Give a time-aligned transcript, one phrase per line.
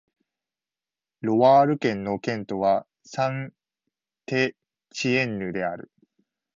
[1.19, 3.53] ロワール県の県都はサン＝
[4.25, 4.55] テ
[4.89, 5.91] チエンヌである